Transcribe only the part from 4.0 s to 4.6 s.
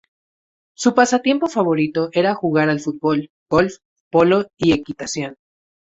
polo